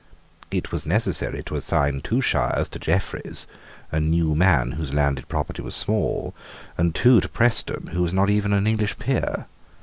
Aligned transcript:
It 0.49 0.71
was 0.71 0.87
necessary 0.87 1.43
to 1.43 1.55
assign 1.55 2.01
two 2.01 2.21
shires 2.21 2.67
to 2.69 2.79
Jeffreys, 2.79 3.45
a 3.91 3.99
new 3.99 4.33
man 4.33 4.71
whose 4.71 4.95
landed 4.95 5.27
property 5.29 5.61
was 5.61 5.75
small, 5.75 6.33
and 6.75 6.95
two 6.95 7.21
to 7.21 7.29
Preston 7.29 7.91
who 7.93 8.01
was 8.01 8.11
not 8.11 8.27
even 8.31 8.51
an 8.51 8.65
English 8.65 8.97
peer. 8.97 9.45